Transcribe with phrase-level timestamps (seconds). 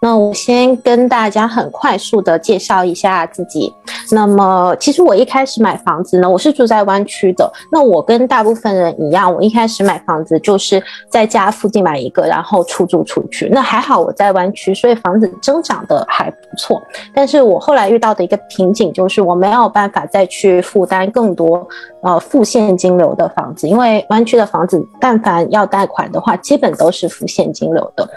[0.00, 3.72] 那我先跟大家很快速的介绍一下自己。
[4.10, 7.50] 那么，其实我一开始买房子呢，我是住在湾区的。
[7.70, 13.48] 那我跟大部分人一样，我一开始买房子就是在家附近买一个，然后出租出去。
[13.50, 16.80] 那还好我在湾区，所以房子增长的还不错。
[17.12, 21.66] 但是我后来遇到的一个瓶颈就是，我没有办法再去负担更多
[22.02, 28.08] 呃负现金流的房子，因为湾区的房子，但凡要贷款的话，基本都是负现金流的。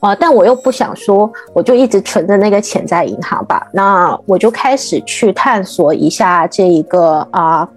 [0.00, 3.66] 呃，但我又不想说，我就一直存着那个钱在银行吧。
[3.72, 7.68] 那我就开始去探索一下这一个啊。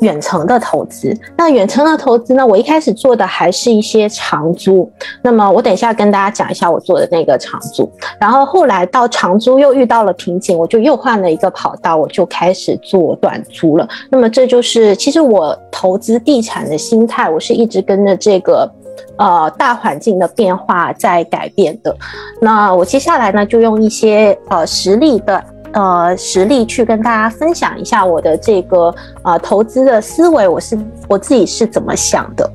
[0.00, 2.44] 远程的投资，那远程的投资呢？
[2.44, 4.90] 我一开始做的还是一些长租，
[5.22, 7.88] 那么我等一下跟大家讲一下我做的那个长租。
[8.18, 13.88] 然后后来到长租又遇到了瓶颈，我就又换了一个跑道，我就开始做短租了。
[14.10, 18.68] 那么这就是其实我投资地产的心态，我是一直跟着这个
[19.16, 21.96] 呃大环境的变化在改变的。
[22.40, 25.44] 那我接下来呢，就用一些呃实例的。
[25.74, 32.46] 呃，实力去跟大家分享一下我的这个呃投资的思维，我是我自己是怎么想的。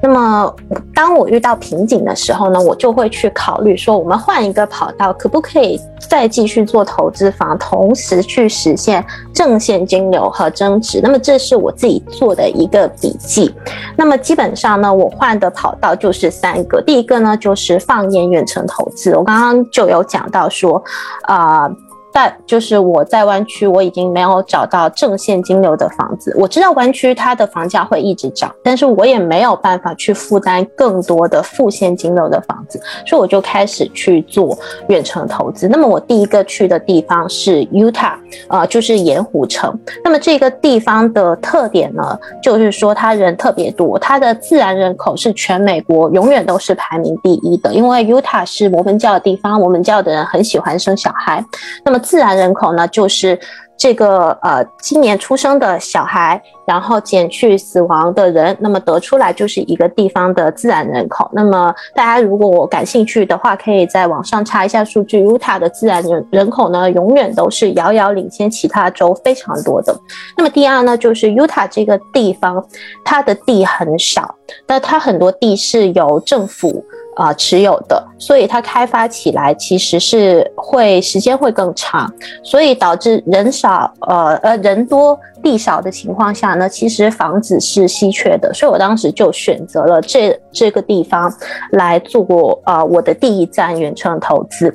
[0.00, 0.54] 那么，
[0.94, 9.04] 当我遇到瓶颈的时候呢，我就会去考虑说，我们换一个跑道，可不可以再继续做投资房，同时去实现
[9.34, 11.00] 正现金流和增值？
[11.02, 13.52] 那么，这是我自己做的一个笔记。
[13.96, 16.80] 那么，基本上呢，我换的跑道就是三个。
[16.80, 19.16] 第一个呢，就是放眼远程投资。
[19.16, 20.82] 我刚刚就有讲到说，
[21.22, 21.68] 啊。
[22.18, 26.34] 但就是我在湾区，我已经没有找到正现金流的房子。
[26.36, 34.58] 我知道湾区它的房价会一直涨，但是我也没有办法去负担更多的负现金流的房子，所以我就开始去做
[34.88, 35.68] 远程投资。
[35.68, 38.14] 那么我第一个去的地方是 Utah，
[38.48, 39.72] 呃，就是盐湖城。
[40.02, 51.44] 那么这个地方的特点呢，就是说它人特别多，它的自然人口是全美国永远都是排名第一的，因为 Utah 是摩门教的地方，摩门教的人很喜欢生小孩。
[51.84, 53.38] 那么自然人口呢，就是
[53.76, 61.30] 这个呃，今年出生的小孩，然后减去死亡的人，那么得出来就是一个地方的自然人口。
[61.34, 65.22] 那么大家如果感兴趣的话，可以在网上查一下数据。
[65.22, 69.94] Utah 的自然人人口呢，永远都是遥遥领先其他州非常多的。
[70.36, 72.64] 那么第二呢，就是 Utah 这个地方，
[73.04, 74.34] 它的地很少，
[74.66, 76.82] 但它很多地是由政府。
[77.18, 82.08] 啊，持有的，所以它开发起来其实是会时间会更长，
[82.44, 91.32] 所以导致人少，呃呃人多地少的情况下呢，其实房子是稀缺的，所以我当时就选择了这这个地方
[91.72, 94.72] 来做啊我的第一站远程投资。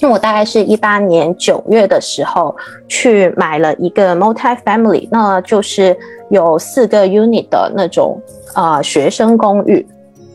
[0.00, 2.54] 那我大概是一八年九月的时候
[2.86, 5.96] 去买了一个 multi family，那就是
[6.30, 8.20] 有四个 unit 的那种
[8.54, 9.84] 啊学生公寓。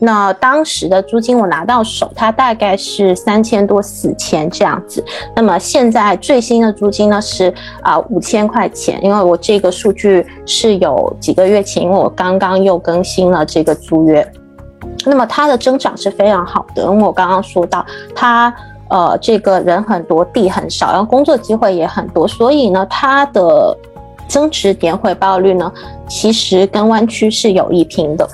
[0.00, 5.04] 那当时的租金我拿到手，它大概是三千多四千这样子。
[5.34, 14.32] 那么现在最新的租金呢是啊五千块钱，因为我这个数据是有几个月前，因为我刚刚又更新了这个租约。
[15.04, 18.54] 那么它的增长是非常好的，因为我刚刚说到它
[18.90, 23.76] 呃这个人很多，地很少，然后工作机会也很多，所以呢它的
[24.28, 25.72] 增值点回报率呢
[26.08, 28.28] 其实跟湾区是有一拼的。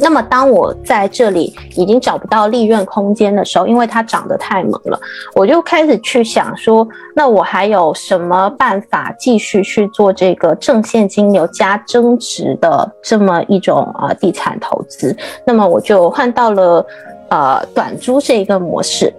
[0.00, 4.98] 那么，当我在这里已经找不到利润空间的时候，因为它涨得太猛了，
[5.34, 15.16] 我就开始去想说，那我还有什么办法继续去做这个正现金流加增值的这么一种啊地产投资？
[15.44, 16.84] 那么我就换到了
[17.28, 19.12] 呃短租这一个模式。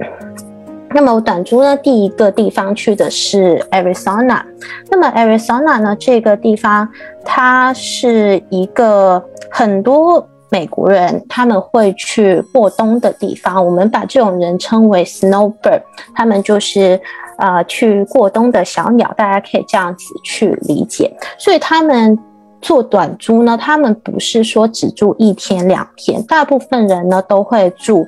[0.94, 4.42] 那么我短租呢，第一个地方去的是 Arizona。
[4.90, 6.90] 那么 Arizona 呢，这个地方
[7.24, 10.28] 它是一个很多。
[10.52, 15.82] 美国人他们会去过冬的地方，我们把这种人称为 snowbird，
[16.14, 17.00] 他们就是
[17.38, 21.10] 呃去过冬的小鸟，大家可以这样子去理解。
[21.38, 22.20] 所以他们
[22.62, 28.06] 做短租呢，他们不是说只住一天两天，大部分人呢都会住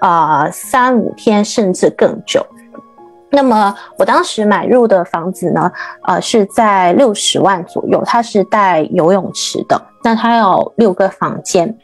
[0.00, 2.44] 啊三五天甚至更久。
[3.30, 5.70] 那么我当时买入的房子呢，
[6.02, 11.76] 呃是在六十万左右，它是带游泳池的，那它有六个房间。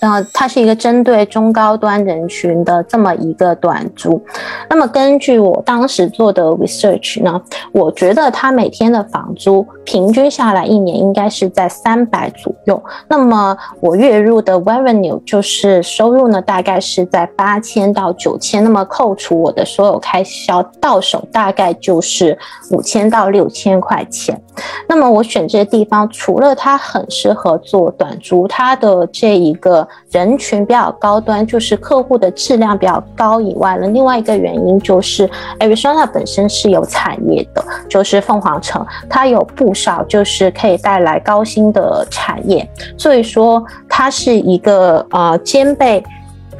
[0.00, 4.22] 那它是一个针对中高端人群的这么一个短租。
[4.68, 7.40] 那么根据我当时做的 research 呢，
[7.72, 12.82] 我觉得它每天的房租平均下来一年应该是在三百左右。
[13.08, 18.62] 那么我月入的 revenue 就是收入呢，大概是在八千到九千。
[18.62, 22.36] 那么扣除我的所有开销，到手大概就是
[22.70, 24.38] 五千到六千块钱。
[24.88, 35.28] 那么我选这个地方，除了它很适合做短租，它的这一个人群比较高端，就是客户的质量比较高以外呢，另外一个原因就是
[35.58, 46.02] Arizona 本身是有产业的，就是凤凰城，它有不少就是可以带来高薪的产业，所以说它是一个呃兼备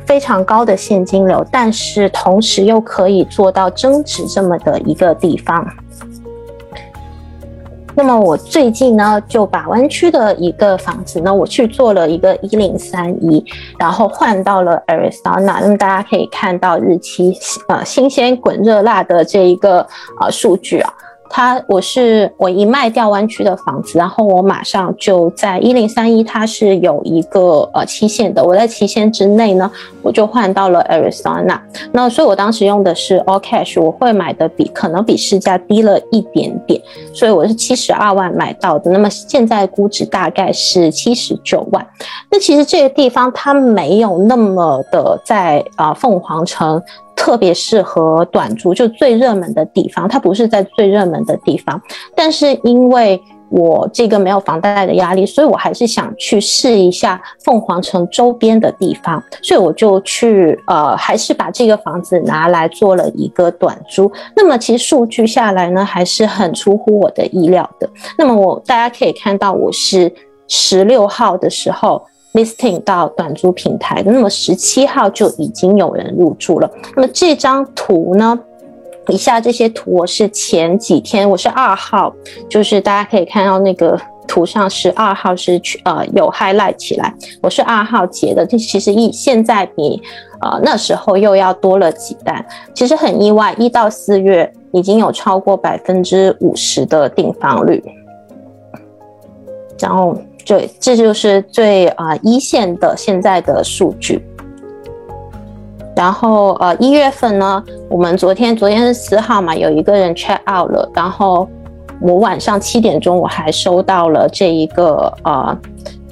[0.07, 5.67] 非常高的现金流，但是同时又可以做到增值这么的一个地方。
[7.97, 13.45] 那么我最近呢，就把湾区的一个房子呢，我去做了一个一零三一，
[13.79, 15.61] 然后换到了 Arizona。
[15.61, 17.37] 那么大家可以看到日期，
[17.69, 19.87] 呃，新鲜滚热辣的这一个
[20.21, 20.93] 呃数据啊。
[21.29, 28.45] 它我是我一卖掉湾区的房子，然后我马上就在一零三一，它是有一个呃期限的。
[28.45, 29.71] 我在期限之内呢，
[30.03, 31.59] 我就换到了 Arizona。
[31.93, 36.81] 那所以我当时用的是 All Cash，我会买的比可能比市价低了一点点，
[37.13, 38.91] 所以我是七十二万买到的。
[38.91, 41.85] 那么现在估值大概是七十九万。
[42.31, 46.81] 那其实这个地方它没有那么的在啊凤凰城。
[47.17, 51.81] 特别适合短租，就最热门的地方，它不是在最热门的地方，
[52.15, 53.21] 但是因为
[53.51, 64.11] 我这个没有房贷的压力，所以我还是想去试一下凤凰城周边的地方，所以我就去呃，还是把这个房子拿来做了一个短租。
[64.35, 67.89] 那么其实数据下来呢，还是很出乎我的意料的。
[68.19, 70.13] 那么我大家可以看到，我是
[70.49, 72.05] 十六号的时候。
[72.35, 76.71] Listing 到短租平台，那么十七号就已经有人入住了。
[76.95, 78.39] 那么这张图呢？
[79.09, 82.13] 以下这些图我是前几天，我是二号，
[82.49, 88.47] 就是大家可以看到那个图上是二号是去呃有 highlight 起来，我是二号截的。
[88.47, 90.03] 这其实一现在比
[90.41, 92.45] 呃那时候又要多了几单，
[92.75, 97.81] 其实很意外，一到四月已经有超过百分之五十的订房率，
[99.79, 100.17] 然后。
[100.45, 104.23] 对，这就是最啊一线的现在的数据。
[105.97, 111.49] 然后呃一月份呢，我们昨天昨天是四号嘛，有一个人 check out 了，然后
[112.01, 115.57] 我晚上七点钟我还收到了这一个呃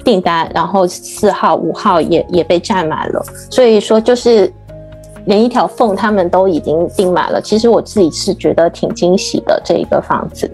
[0.03, 3.21] 订单，然后四号五号也也被占满了，
[3.51, 4.51] 所以说就是
[5.25, 7.41] 连一条缝他们都已经订满了。
[7.41, 10.49] 其实我自己是觉得挺惊喜的这一个房子。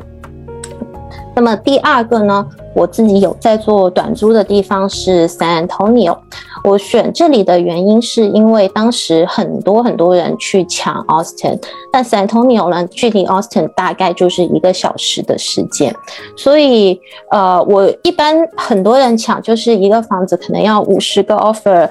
[1.39, 2.45] 那么第二个呢？
[2.75, 6.17] 我自己有在做短租的地方是 San Antonio，
[6.65, 11.57] 我选这里的原因是因为当时很多很多人去抢 Austin，
[11.93, 15.95] 但 San Antonio 呢距离 Austin 大概就是一个小时的时间，
[16.35, 16.99] 所以
[17.31, 21.87] 呃我一般很多人抢就是一个房子可能要五十个 offer。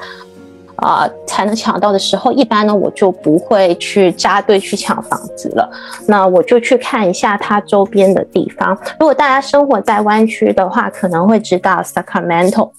[0.78, 5.68] 啊，才能抢到的时候，一般呢我就不会去扎堆去抢房子了。
[6.06, 8.76] 那我就去看一下它周边的地方。
[8.98, 12.70] 如果大家生活在湾区的话，可能会知道 Sacramento。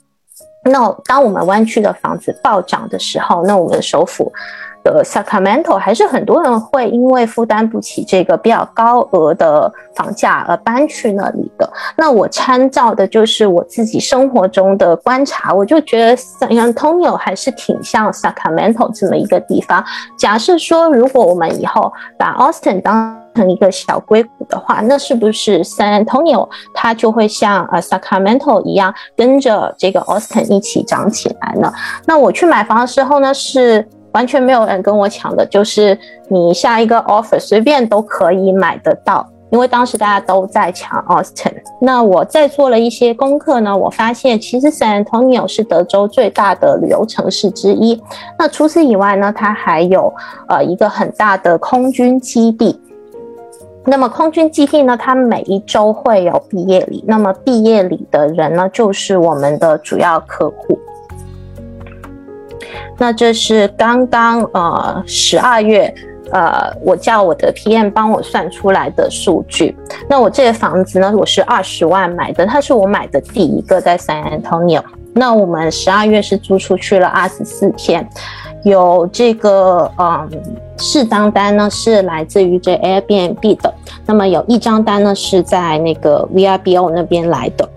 [0.65, 4.31] 那当我们湾区的房子暴涨的时候，那我们的首府。
[4.83, 11.69] 的 Sacramento 还是很多人会因为负担不起这个比较高额的房价而搬去那里的。
[11.95, 19.83] 那我参照的就是我自己生活中的观察，我就觉得 San Antonio 还是挺像 Sacramento 这么一个地方。
[20.17, 31.71] 假设说，如果我们以后把 Austin 当成一个小硅谷的话，那是不是 San Antonio 它就会像呃 Sacramento 一样跟着这个 Austin 一起涨起来呢？
[32.05, 33.87] 那我去买房的时候呢是。
[34.13, 35.97] 完全没有人跟我抢的，就是
[36.27, 41.53] 你下一个 offer 随便都可以买得到，因为当时大家都在抢 Austin。
[41.81, 48.01] 那我在做了一些功课呢，我发现其实 San Antonio 是德州最大的旅游城市之一。
[48.37, 50.13] 那除此以外呢，它还有
[50.47, 52.79] 呃一个很大的空军基地。
[53.85, 60.77] 那么空军基地呢，它每一周会有毕业礼，那么毕业礼的人呢，就是我们的主要客户。
[62.97, 65.93] 那这是刚刚呃十二月，
[66.31, 69.75] 呃，我叫我的 PM 帮我算出来的数据。
[70.09, 74.83] 那我这个房子呢，我是二十万买的，它是我买的第一个在 San Antonio。
[75.13, 78.07] 那我们十二月是租出去了二十四天，
[78.63, 80.29] 有这个嗯
[80.77, 83.73] 四张单呢是来自于这 Airbnb 的，
[84.05, 87.67] 那么有一张单呢是在那个 VRBO 那边来的。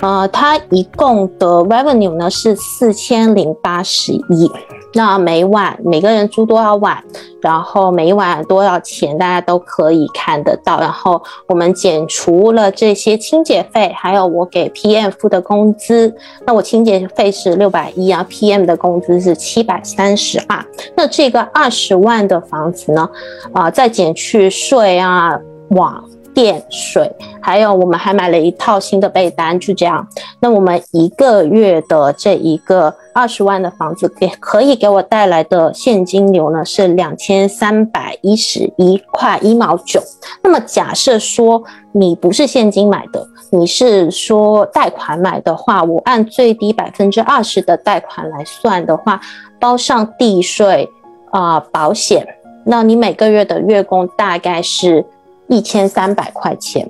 [0.00, 4.50] 呃，它一共的 revenue 呢是四千零八十一。
[4.92, 7.00] 那每晚每个人租多少晚，
[7.40, 10.80] 然后每晚多少钱，大家都可以看得到。
[10.80, 16.12] 然后我们减除了这些清洁费，还有我给 PM 付的工资。
[16.44, 20.64] 那我清洁费是六百一啊，PM 的工资是七百三十二。
[20.96, 23.08] 那这个二十万的房子呢，
[23.52, 25.38] 啊，再减去税啊、
[25.68, 26.02] 网。
[26.32, 27.10] 电、水，
[27.40, 30.06] 还有我们还买了一套新的被单，就这样。
[30.40, 40.00] 那我们一个月的这一个二十万的房子，给可以给我带来的现金流呢是两千三百一十一块一毛九。
[40.42, 49.20] 那么假设说你不是现金买的，你是说贷款买的话，我按最低百分之二十的贷款来算的话，
[49.58, 50.88] 包上地税
[51.32, 52.26] 啊保险，
[52.64, 55.04] 那你每个月的月供大概是。
[55.50, 56.88] 一千三百块钱，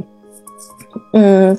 [1.15, 1.59] 嗯，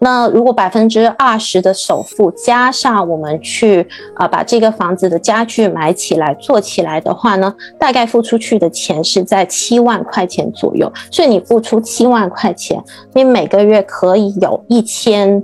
[0.00, 10.92] 那如果百分之二十的首付加上我们去啊把这个房子的家具买起来做起来的话呢，大概付出去的钱是在七万块钱左右。
[11.08, 12.82] 所以你付出七万块钱，
[13.14, 15.40] 你每个月可以有一千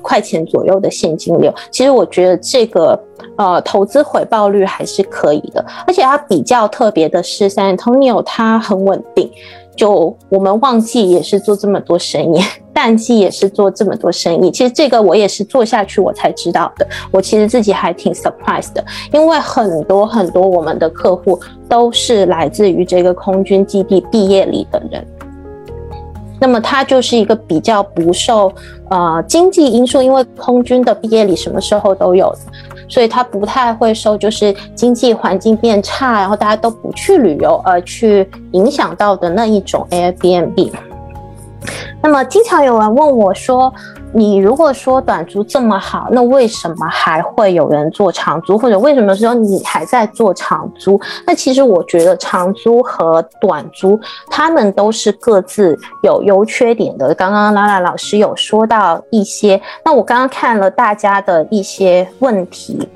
[0.00, 1.52] 块钱左右的现金流。
[1.72, 2.96] 其实我觉得这个
[3.36, 9.28] 呃投资回报率还是可以的，而且它比较特别的是，San Antonio 它很稳定。
[9.76, 12.40] 就我们旺季也是做这么多生意，
[12.72, 14.50] 淡季也是做这么多生意。
[14.50, 16.88] 其实这个我也是做下去我才知道的。
[17.10, 25.06] 我其实自己还挺 surprise 的，因为很多很多我们的客户都是来自于这个空军基地毕业里的人。
[26.38, 28.52] 那么它就是一个比较不受
[28.90, 32.30] 呃经济因素，因为空军的毕业礼什么时候都有。
[32.88, 40.70] 所以它不太会受，就是经济环境变差，然后大家都不去旅游而去影响到的那一种 Airbnb。
[42.06, 43.72] 那么经常有人问我说。
[44.12, 48.56] 你如果说短租这么好，那为什么还会有人做长租？
[48.56, 50.98] 或者为什么说你还在做长租？
[51.26, 57.14] 那其实我觉得长租和短租，他们都是各自有优缺点的。
[57.14, 62.88] 刚刚拉拉老师有说到一些，那我刚刚看了大家的一些问题，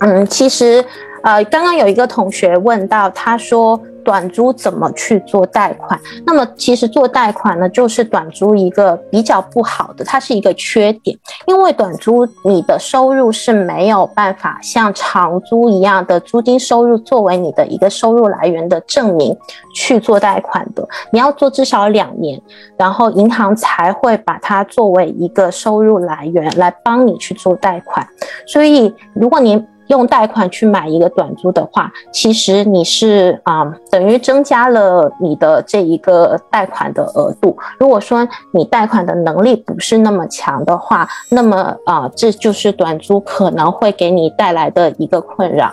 [0.00, 0.84] 嗯，其实
[1.22, 3.80] 呃，刚刚有一个同学问到，他说。
[4.04, 5.98] 短租怎么去做贷款？
[6.26, 11.16] 那么其实做贷款呢，就是短租一个比较不好的，它是一个缺点，
[11.46, 19.36] 因为短租你的收入是没有办法像长租一样的租金收入作为你的一个收入来源的证明
[19.74, 20.86] 去做贷款的。
[21.10, 22.40] 你要做至少两年，
[22.76, 28.06] 然后银行才会把它作为一个收入来源来帮你去做贷款。
[28.46, 37.56] 所以如果您用贷款去买一个短租的话，其实你是啊，等于增加了你的这一个贷款的额度。
[37.78, 45.72] 如果说你贷款的能力不是那么强的话，那么啊，这就是短租可能会给你带来的一个困扰。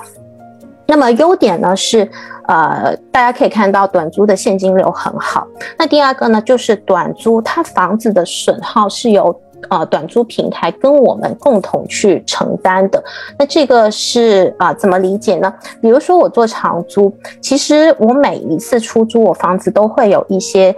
[0.88, 2.10] 那么优点呢是，
[2.48, 5.48] 呃，大家可以看到短租的现金流很好。
[5.78, 9.39] 那第二个呢，就是短租它房子的损耗是由。
[9.68, 13.04] 啊，短租平台跟我们共同去承担的，
[13.38, 15.54] 那这个是啊，怎么理解呢？
[15.82, 20.75] 比如说我做长租，其实我每一次出租我房子都会有一些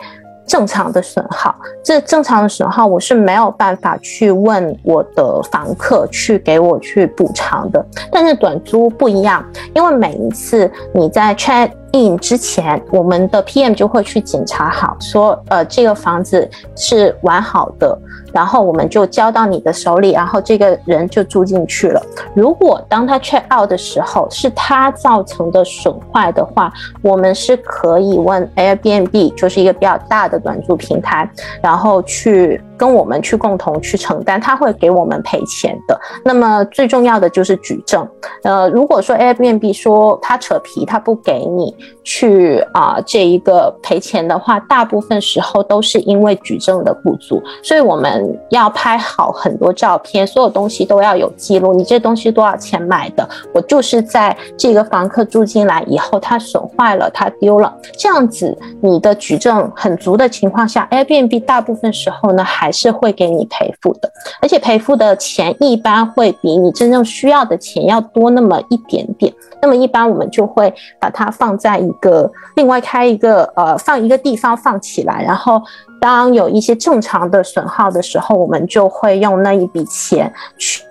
[0.48, 17.98] 正常的损耗，这正常的损耗我是没有办法去问我的房客去给我去补偿的，但是短租不一样，因为每一次你在 check in 之前，我们的 PM 就会去检查好，说呃这个房子是完好的。
[18.34, 22.02] 然后我们就交到你的手里，然后这个人就住进去了。
[22.34, 26.72] 如果当他 check out 的时候是他造成的损坏的话，
[27.02, 31.30] 我们是可以问 Airbnb，就是一个比较大的短租平台，
[31.62, 32.62] 然后去。
[32.82, 36.02] 跟我们去共同去承担，他会给我们赔钱的。
[36.26, 38.08] 那么最重要的就是举证。
[38.42, 47.42] 呃，如果说 Airbnb 说他扯皮，他不给你去啊这一个赔钱的话，大部分时候都是因为举证的不足。
[47.64, 51.74] 所以我们要拍好很多照片，所有东西都要有记录。
[51.74, 53.26] 你这东西多少钱买的？
[53.54, 62.70] 我就是在这个房客住进来以后，他损坏了，他丢了，这样子你的举证很足的情况下，Airbnb 大部分时候呢还。
[62.72, 64.12] 是会给你赔付的，
[64.42, 69.32] 而且赔付的钱一般会比你真正需要的钱要多那么一点点。
[69.62, 75.62] 那么一般我们就会把它放在一个另外开一个呃放一个地方放起来，然后
[76.00, 80.84] 当有一些正常的损耗的时候，我们就会用那一笔钱去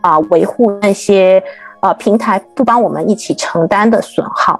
[0.00, 1.42] 啊维护那些
[1.80, 4.58] 呃平台不帮我们一起承担的损耗。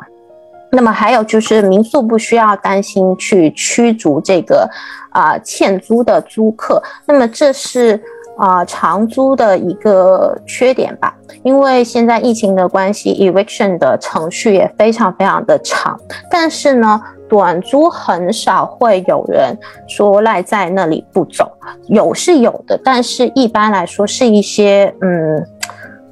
[0.70, 4.68] 那么还有就是民宿不需要担心去驱逐这个
[5.10, 7.98] 啊欠租的租客，那么这是
[8.38, 11.14] 啊长租的一个缺点吧？
[11.42, 15.98] 因为现在疫情的关系，eviction 的程序也非常非常的长，
[16.30, 21.50] 但是呢，短租很少会有人说赖在那里不走，
[21.88, 25.46] 有是有的，但是一般来说是一些嗯。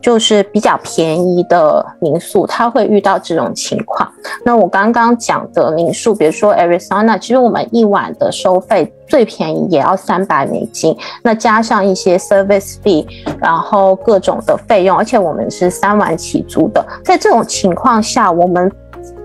[0.07, 4.09] 就是比较便宜的民宿，它会遇到这种情况。
[4.45, 13.05] 那我刚刚讲的民宿，比如说 Arizona，其实我们一晚的收费最便宜也要三百美金，那加上一些 service fee，
[13.41, 16.87] 然后各种的费用，而且我们是三晚起租的。
[17.05, 18.71] 在这种情况下，我们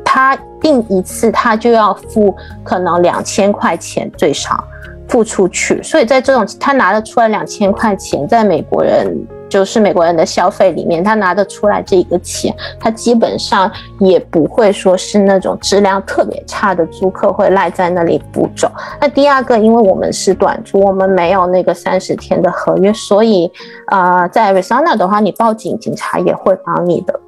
[0.03, 4.63] 他订一次他就要付可能两千块钱最少
[5.07, 9.15] 付出去，所以在这种他拿得出来两千块钱，在美国人。
[9.51, 18.72] 就是美国人的消费里面，他拿得出来这个钱，他基本上也不会说是那种质量特别差的租客会赖在那里不走。
[19.01, 23.51] 那第二个，因为我们是短租，我们没有那个三十天的合约，所以
[23.88, 27.20] 呃，在 Arizona 的话，你报警，警察也会帮你的。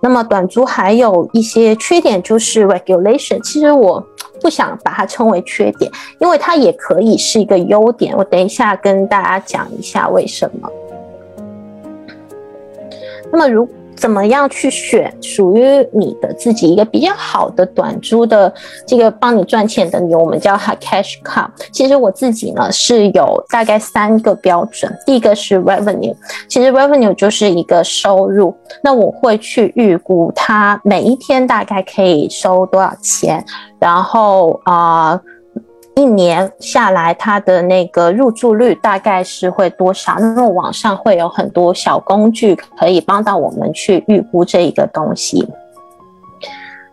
[0.00, 3.40] 那么短租还有一些缺点，就是 regulation。
[3.42, 4.04] 其实我
[4.40, 5.90] 不想把它称为缺点，
[6.20, 8.16] 因为它也可以是一个优点。
[8.16, 10.70] 我等一下跟大家讲一下为什么。
[13.32, 13.68] 那么如。
[13.98, 15.62] 怎么样去选属于
[15.92, 18.52] 你的自己一个比较好的短租的
[18.86, 20.18] 这个帮你赚钱的牛？
[20.18, 21.46] 我们叫它 cash cow。
[21.72, 24.90] 其实我自己呢是有大概三个标准。
[25.04, 26.14] 第一个是 revenue，
[26.48, 28.56] 其实 revenue 就是一个收入。
[28.82, 33.44] 那我会去预估它每一天大概可以收多少钱，
[33.80, 35.20] 然后啊。
[35.98, 40.14] 一年下来，它的那个入住率大概是会多少？
[40.20, 45.48] 那么网上会有很多小工具可以帮到我们去预估这一个东西。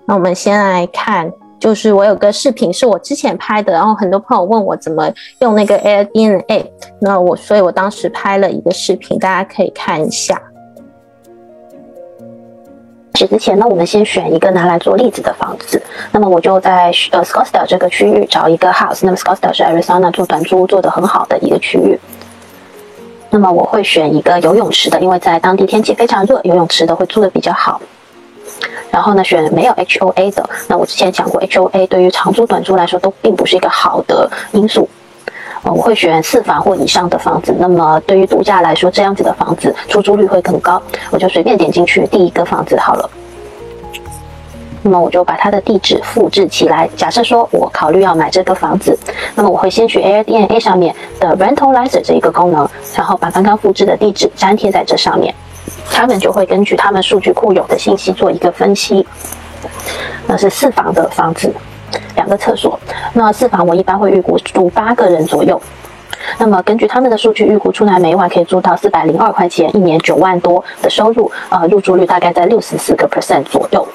[0.07, 5.07] 那我们先来看，就是我有个视频是我之前拍的，然后很多朋友问我怎么
[5.41, 6.65] 用那个 Airbnb，
[6.99, 10.41] 那我所以我当时拍了一个视频，大家可以看一下。
[13.15, 15.81] 始之前呢，我们先选一个拿来做例子的房子。
[16.11, 18.99] 那么我就在呃 Scottsdale 这个区域找一个 house。
[19.03, 21.99] 那么 Scottsdale 是 Arizona 做短租做的很好的一个区域。
[23.29, 27.81] 那么我会选一个有泳池的，因为在当地天气非常热，游泳池的会租的比较好。
[28.89, 30.49] 然后呢，选没有 HOA 的。
[30.67, 34.87] 那我之前讲过，HOA 对于长租短租来说都并不是一个好的因素。
[35.73, 37.55] 我会选四房或以上的房子。
[37.57, 40.81] 那么对于度假来说，这样子的房子出租率会更高。
[41.11, 43.09] 我就随便点进去第一个房子好了。
[44.81, 46.87] 那么我就把它的地址复制起来。
[46.95, 48.95] 假设说我考虑要买这个房子，
[49.33, 55.33] 那么我会先去 Airbnb 上面的 Rentalizer 这一个功能，然后把刚刚复制的地址粘贴在这上面。
[55.89, 59.05] 他们就会根据他们数据库有的信息做一个分析。
[60.27, 61.51] 那是四房的房子。
[62.15, 62.79] 两个厕所，
[63.13, 65.61] 那四房我一般会预估住八个人左右。
[66.39, 73.87] 那么根据他们的数据预估出来，每晚可以租到四百零二块钱，一年九万多的收入，呃，入住率大概在六十四个 percent 左右。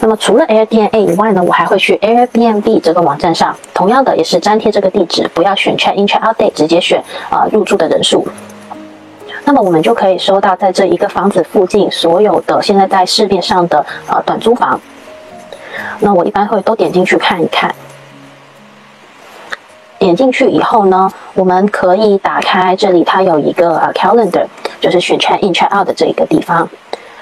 [0.00, 8.26] 那么除了 Airbnb 以外呢，我还会去 Airbnb 这个网站上，同样的也是粘贴这个地址，不要选 check in check out day，直接选呃入住的人数。
[9.44, 14.78] 那么我们就可以收到在这一个房子附近所有的现在在市面上的呃短租房。
[16.00, 17.74] 那我一般会都点进去看一看。
[19.98, 24.46] 点进去以后呢，我们可以打开这里，它有一个呃 calendar，
[24.80, 26.68] 就是选 check in check out 的这一个地方。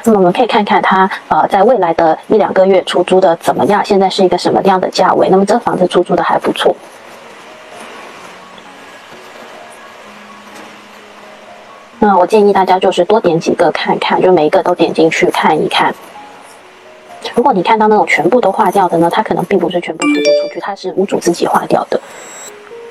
[0.05, 5.29] 那么我们可以看看它呃在未来的一两个月出租的怎么样，现在是一个什么样的价位？
[5.31, 6.77] 那么这个房子出租的还不错。
[11.99, 15.95] 那我建议大家就是多点几个看看，就每一个都点进去看一看。
[17.35, 22.01] 如果你看到那种全部都划掉的呢，它可能并不是全部出租出去，它是屋主自己划掉的。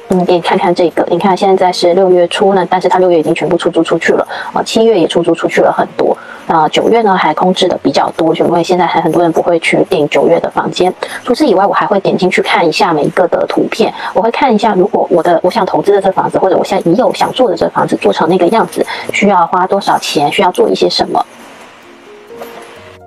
[0.09, 10.93] 嗯，给你看看这个，你看现在是六月初呢，但是它六月已经全部出租出去了啊，七月也出租出去了很多啊，九月呢还空置的比较多，就因为现在还很多人不会去订九月的房间。
[11.23, 21.25] 除此以外，我还会点进去看一下每一个的图片，我会看一下如果我的我想投资的这房子，或者我现在已有想做的这房子做成那个样子，需要花多少钱，需要做一些什么。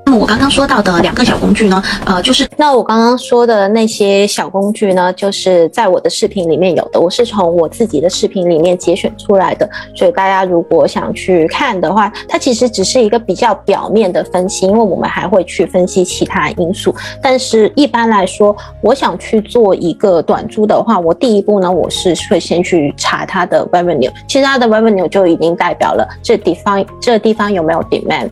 [0.09, 16.94] 那么我刚刚说到的两个小工具呢，呃，就是那我刚刚说的那些小工具呢，就是在我的视频里面有的，我是从我自己的视频里面节选出来的，所以大家如果想去看的话，它其实只是一个比较表面的分析，因为我们还会去分析其他因素。
[17.23, 28.31] 但是一般来说，我想去做一个短租的话，我第一步呢，我是会先去查它的 revenue，其实它的 revenue 就已经代表了这地方这地方有没有 demand。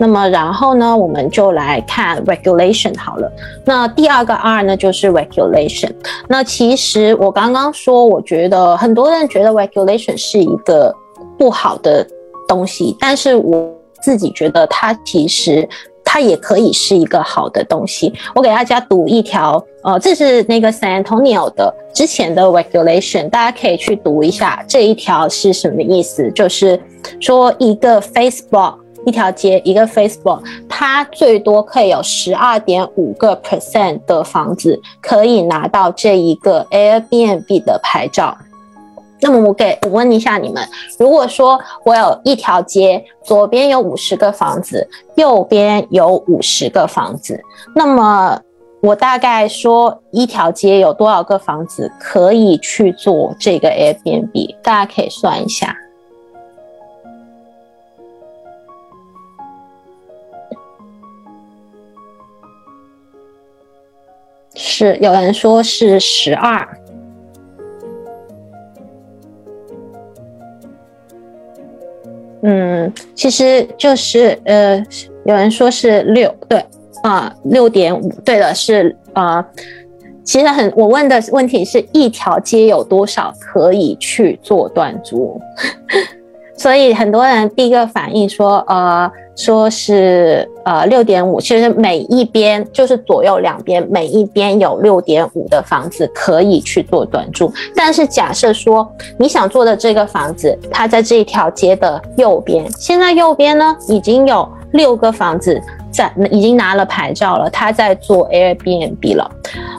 [0.00, 3.30] 那么然后呢，我们就来看 regulation 好了。
[3.64, 5.92] 那第二个 R 呢，就是 regulation。
[6.26, 10.92] 那其实我刚刚说，我觉得很多人觉得 regulation 是一个
[11.38, 12.04] 不好的
[12.48, 15.68] 东西，但是我自己觉得它其实。
[16.12, 18.12] 它也可以是一个好的东西。
[18.34, 26.80] 我给大家读一条，呃，这是那个 San Antonio 的之前的 regulation，大家可以去读一下这一条是什么意思，就是
[27.20, 28.74] 说一个 Facebook。
[29.06, 38.36] 一条街，一个 Facebook，它最多可以有十二点五个 percent 的房子可以拿到这一个 Airbnb 的牌照。
[39.22, 40.66] 那么我给我问一下你们，
[40.98, 47.38] 如果说我有一条街，左边有五十个房子，右边有五十个房子，
[47.74, 48.40] 那么
[48.80, 54.56] 我大概说一条街有多少个房子可以去做这个 Airbnb？
[54.62, 55.76] 大家可以算一下。
[64.54, 66.68] 是有人说是十二，
[72.42, 74.84] 嗯，其实就是呃，
[75.24, 76.64] 有人说是六，对
[77.02, 79.46] 啊，六点五，对的，是啊，
[80.24, 85.40] 其实很，我问的问题是一条街有多少可以去做断租，
[86.60, 89.10] 所以很多人第一个反应说，呃。
[89.36, 97.50] 说是呃六点五，其实每一边就是左右两边，每一边有六点五的房子可以去做短住。
[97.74, 105.58] 但是假设说你想做的这个房子，它在这一条街的右边，现在右边呢已经有六个房子
[105.90, 109.30] 在已经拿了牌照了，他在做 Airbnb 了，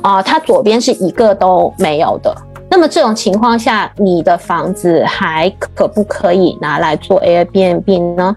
[0.02, 2.36] 啊，它左边是一个都没有的。
[2.72, 8.34] 那么这种情况下，你的房子还可不可以拿来做 Airbnb 呢？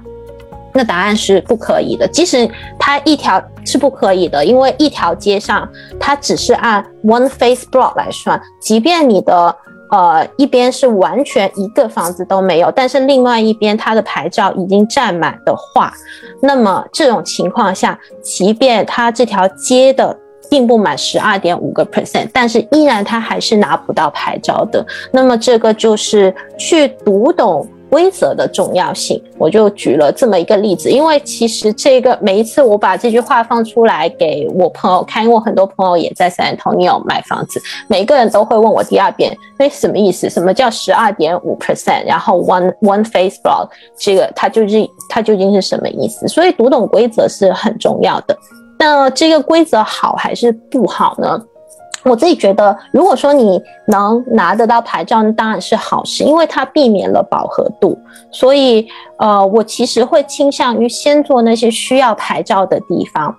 [0.73, 5.69] 那答案是不可以的，即使它一条是不可以的，因为一条街上
[6.01, 9.57] 它只是按 one face block 来算，即便你的
[9.93, 15.93] 呃一边是完全一个房子都没有，但是另外一边它的牌照已经占满的话，
[16.43, 20.19] 那么这种情况下，即便它这条街的
[20.55, 24.87] 并不满十二点五个 percent，但是依然他还是拿不到牌照的。
[25.11, 27.67] 那么这个就是去读懂。
[27.91, 30.91] 规则的重要性，我就举了这么一个例子。
[30.91, 40.29] 因为其实这个每一次我把这句话放出来给我朋友看，因为我很多朋友也在 San Antonio 买房子，每个人都会问我第二遍，那什么意思？
[40.29, 42.05] 什么叫十二点五 percent？
[42.05, 46.27] 然后 one one face block，这个它就是它究竟是什么意思？
[46.27, 48.37] 所以读懂规则是很重要的。
[48.79, 51.41] 那这个规则好还是不好呢？
[52.05, 53.59] 我自己觉得，如果说你
[53.89, 57.99] 能拿得到牌照，当然是好事，因为它避免了饱和度。
[58.31, 58.87] 所以，
[59.19, 63.35] 呃，我其实会倾向于先做那些需要牌照的地方。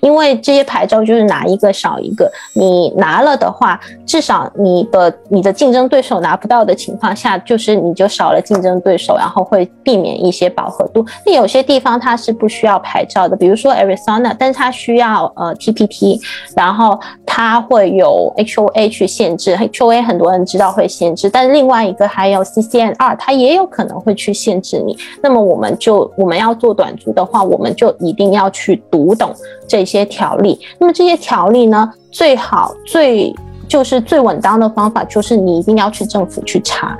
[0.00, 11.04] 因为这些牌照就是拿一个少一个，你拿了的话，至少你的你的竞争对手拿不到的情况下，就是你就少了竞争对手，然后会避免一些饱和度。
[11.24, 16.20] 那有些地方它是不需要牌照的，比如说 Arizona，但是它需要呃 TPT，
[16.54, 24.96] 然后它会有 HOA 去限制，HOA 很多人知道会限制，但另外一个还有 CCNR，它也有可能会去限制你。
[25.22, 29.34] 那么我们就我们要做短租的话，我们就一定要去读懂。
[29.66, 33.34] 这些条例，那么这些条例呢，最好最
[33.68, 36.96] 就是最稳当的方法，就是你一定要去政府去查。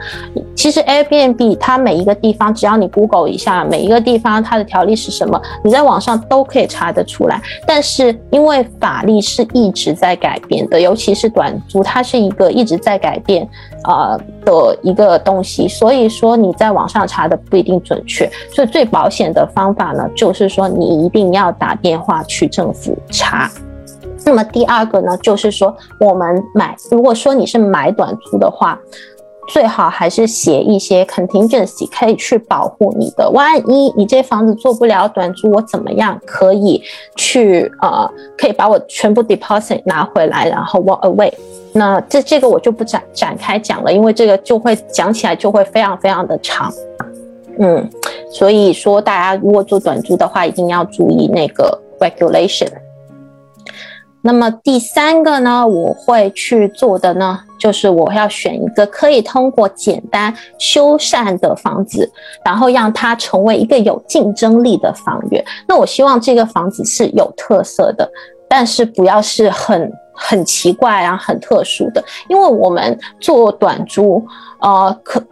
[0.57, 7.41] 其实 Airbnb 它每一个地方，只要你 Google 一下，每一个地方它的条例是什么，你在网上都可以查得出来。
[7.65, 13.49] 但是因为法律是一直在改变的，尤其是短租，它是一个一直在改变
[13.87, 18.29] 呃的一个东西，所以说你在网上查的不一定准确。
[18.53, 23.51] 所以最保险的方法呢，就是说你一定要打电话去政府查。
[24.25, 28.77] 那么第二个呢，就是说我们买，如果说你是买短租的话，
[29.49, 33.31] 最好还是写一些 contingency，可以去保护你的。
[33.31, 36.83] 万一你这房子做不了短租，我怎么样可以
[37.15, 41.33] 去呃，可以把我全部 deposit 拿回来，然后 walk away。
[41.73, 46.73] 那这这个我就不展展开讲了，因为这个就会讲起来就会非常非常的长。
[47.59, 47.89] 嗯，
[48.31, 52.69] 所以说大家如果做短租的话，一定要注意那个 regulation。
[54.27, 62.11] 那么第三个呢，我会去做的呢，就是我要选一个可以通过简单修缮的房子，
[62.45, 65.45] 然后让它成为一个有竞争力的房源。
[65.69, 68.11] 那我希望这个房子是有特色的，
[68.49, 74.27] 但是不要是很很奇怪啊、很特殊的，因为我们做短租，
[74.59, 75.23] 呃，可。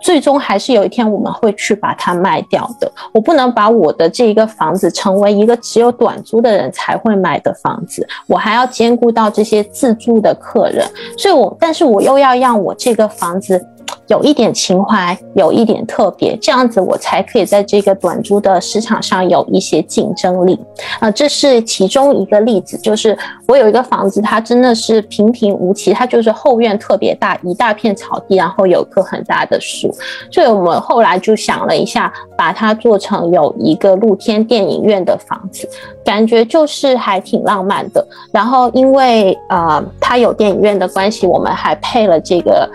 [0.00, 2.90] 最终还是有一天我们会去把它卖掉的。
[3.12, 10.86] 我不能把我的这一个房子成为一个只有短租的人才会买的房子，我还要兼顾到这些自住的客人。
[11.16, 13.64] 所以，我但是我又要让我这个房子
[14.08, 20.58] 有一点情怀，有一点特别，这样子我才可以在这个短租的市场上有一些竞争力。
[21.00, 29.92] 啊，这是其中一个例子，就是我有一个房子，它真的是平平无奇，它就是后院特别大，一大片草地，然后有棵很大的树，
[30.30, 35.68] 所以我们后来就想了一下，把它做成有一个露天电影院的房子，
[36.04, 38.06] 感觉就是还挺浪漫的。
[38.32, 42.70] 然后因为呃它有电影院的关系，我们还配了这个。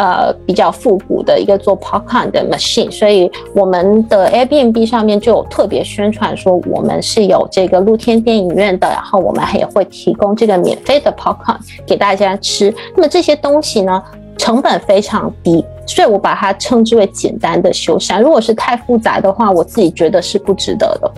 [0.00, 12.74] 呃，比较复古的一个做 popcorn 的 machine，所以我们的 Airbnb 上面就有特别宣传说我们是有这个露天电影院的，然后我们也会提供这个免费的 popcorn 给大家吃。
[12.96, 14.02] 那么这些东西呢，
[14.38, 18.22] 成本非常低，所以我把它称之为简单的修缮。
[18.22, 21.12] 如果是太复杂的话，我自己觉得是不值得的。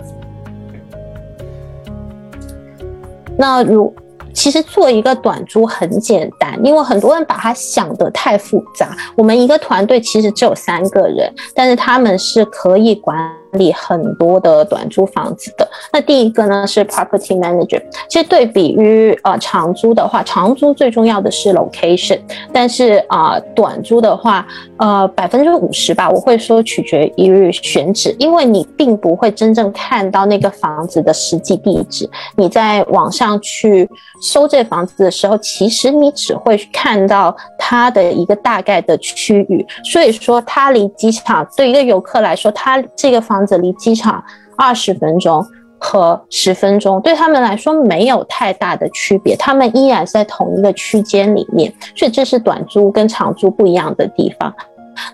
[3.37, 3.93] 那如。
[4.33, 8.95] 其实做一个短租很简单，因为很多人把它想得太复杂。
[9.15, 13.42] 我们一个团队其实只有三个人，但是他们是可以管。
[13.53, 17.81] 理很多的短租房子的，那第一个呢是 property manager。
[18.09, 22.19] 其实对比于呃长租的话，长租最重要的是 location，
[22.51, 24.45] 但是啊短租的话，
[24.77, 32.09] 呃百分之五十吧，我会说取决于选址，因为你并不会真正看到那个房子的实际地址。
[32.35, 33.89] 你在网上去
[34.21, 39.65] 搜这房子的时候，其实你只会看到它的一个大概的区域。
[39.83, 44.23] 所以说，它离机场对一个游客来说，它这个房子离机场
[44.57, 45.45] 二十分钟
[45.77, 54.53] 和十分钟，对他们来说没有太大的区别，他们依然在同一个区间里面，所以这是短租跟长租不一样的地方。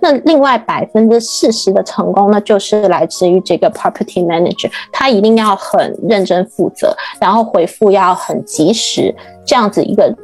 [0.01, 9.15] 那另外百分之四十的成功呢，就是来自于这个 property manager，他一定要很认真负责，然后回复要很及时，
[9.45, 10.15] 这样子一个人。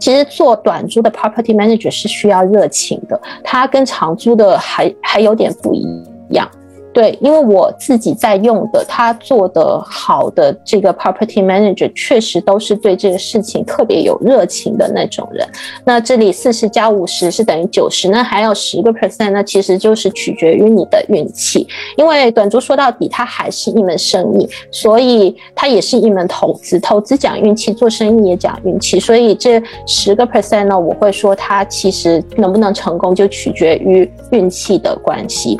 [0.00, 5.84] 其实做短租的 property manager 是需要热情的，他跟长租的还还有点不一
[6.30, 6.50] 样。
[6.98, 15.48] 对，因为我自己在用的，他做的好的这个 property manager，确实都是对这个事情特别有热情的那种人。
[15.84, 21.68] 那这里四十加五十是等于九十，那还有十个 percent，那其实就是取决于你的运气。
[21.96, 26.80] 因为短租说到底，它还是一门生意，所以它也是一门投资。
[26.80, 28.98] 投资讲运气，做生意也讲运气。
[28.98, 35.56] 所以这十个 percent 呢，我会说它其实能不能成功，就取决于运气的关系。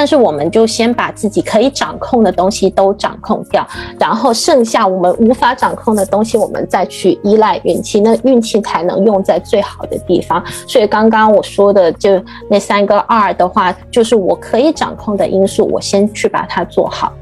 [0.00, 10.42] 但是我们就先把自己可以掌控的东西都掌控掉，然后剩下我们无法掌控的东西，我们再去依赖运气，那运气才能用在最好的地方。
[10.66, 17.12] 所以刚刚我说的就那三个二的话，就是我可以掌控的因素，我先去把它做好。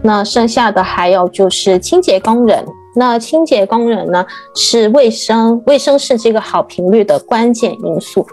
[0.00, 2.64] 那剩下的还有就是清洁工人，
[2.94, 8.24] 那清洁工人呢是卫生，卫生是这个好频率的关键因素。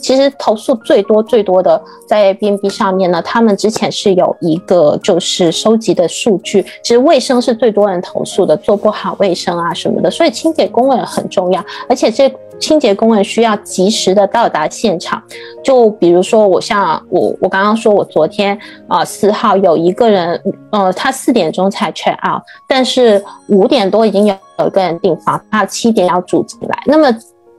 [0.00, 15.22] 其实投诉最多最多的在 Airbnb 上面呢，他们之前是有一个就是收集的数据，其实卫生是最多人投诉的，做不好卫生啊什么的，所以清洁工人很重要，而且这清洁工人需要及时的到达现场。
[15.62, 27.14] 就比如说我像我我刚刚说我昨天啊四号有一个人，呃他四点钟才 check out，但是五点多已经有有一个人订房，他七点要住进来，那么。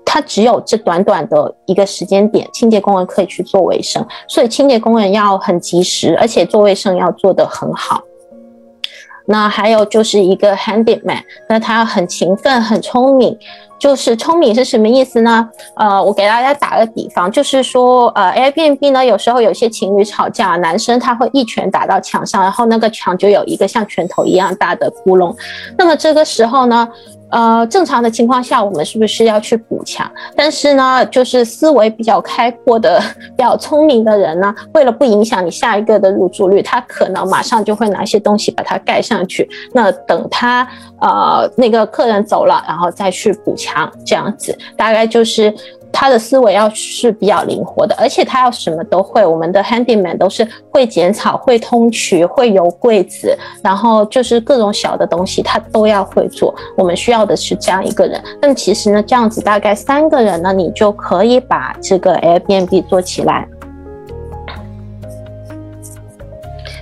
[0.09, 8.01] 他只有这短短的一个时间点，清洁工人可以去做卫生，所以清洁工人要很及时，而且做卫生要做得很好。
[9.25, 13.37] 那还有就是一个 handyman，那他很勤奋、很聪明。
[13.79, 15.47] 就是聪明是什么意思呢？
[15.75, 25.35] 呃，我给大家打个比方，就是说，呃，Airbnb 呢，有时候有些情侣吵架，男生他会一拳打到墙上，然后那个墙就有一个像拳头一样大的窟窿。
[25.77, 26.89] 那么这个时候呢？
[27.29, 30.09] 呃，正常的情况下，我们是不是要去补墙？
[30.35, 33.01] 但是呢，就是思维比较开阔的、
[33.35, 39.49] 比较聪明的人呢，为了不影响你下一个的入住率，他可能马上就会拿一些东西把它盖上去。
[39.73, 40.67] 那等他
[41.01, 45.53] 呃那个客人走了，然后再去补墙，这样子大概就是。
[45.99, 49.25] 他的思维要是比较灵活的，而且他要什么都会。
[49.25, 56.53] 我们的 handyman 都是会剪草、会通渠、会油柜子，然后就是各种小的东西他都要会做。
[56.77, 58.21] 我们需要的是这样一个人。
[58.39, 63.47] 那其实呢，这样子大概三个人呢，你就可以把这个 Airbnb 做起来。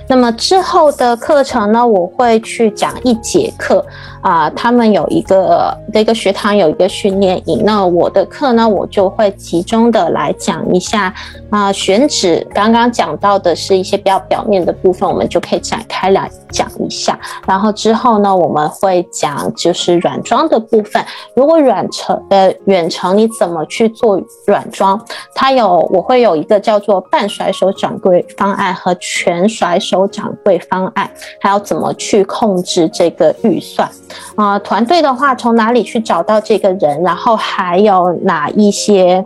[0.06, 3.82] 那么之后的课程呢，我会去讲一节课。
[4.26, 11.14] 啊，他们有一个那个学堂有一个训练营，那我的课呢，我就会集中的来讲一下
[11.48, 17.16] 啊，选址刚刚讲到的是一些比较表面的部分，我们就可以展开来讲一下。
[17.46, 21.00] 然后之后呢，我们会讲就是软装的部分。
[21.36, 25.00] 如果远程呃远程你怎么去做软装？
[25.36, 31.08] 它有我会有一个叫做半甩手掌柜方案和全甩手掌柜方案，
[31.40, 33.88] 还要怎么去控制这个预算？
[34.34, 37.02] 啊，团队的话，从哪里去找到这个人？
[37.02, 39.24] 然后还有哪一些，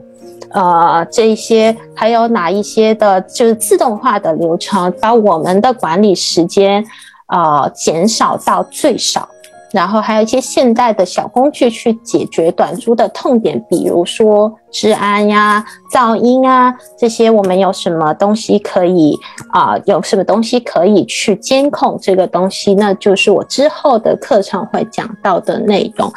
[0.50, 6.84] 呃，这一些还有哪一些的，就是自动化的流程，把我们的管理时间，
[7.26, 9.28] 呃，减少到最少。
[9.72, 19.16] 然后还有一些现代的小工具去解决短租的痛点，比如说治安呀、噪音啊这些，我们有什么东西可以
[19.52, 19.78] 啊？
[19.86, 22.74] 有什么东西可以去监控这个东西？
[22.74, 26.12] 那就是我之后的课程会讲到的内容。